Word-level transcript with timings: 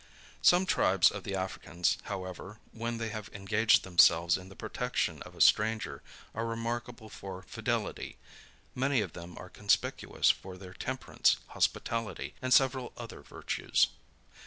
Some 0.41 0.65
tribes 0.65 1.11
of 1.11 1.25
the 1.25 1.35
Africans, 1.35 1.99
however, 2.05 2.57
when 2.71 2.97
they 2.97 3.09
have 3.09 3.29
engaged 3.33 3.83
themselves 3.83 4.35
in 4.35 4.49
the 4.49 4.55
protection 4.55 5.21
of 5.21 5.35
a 5.35 5.41
stranger, 5.41 6.01
are 6.33 6.43
remarkable 6.43 7.07
for 7.07 7.43
fidelity. 7.43 8.17
Many 8.73 9.01
of 9.01 9.13
them 9.13 9.37
are 9.37 9.47
conspicuous 9.47 10.31
for 10.31 10.57
their 10.57 10.73
temperance, 10.73 11.37
hospitality, 11.49 12.33
and 12.41 12.51
several 12.51 12.93
other 12.97 13.21
virtues. 13.21 13.89